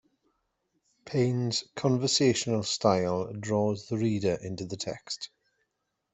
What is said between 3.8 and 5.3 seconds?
the reader into the text.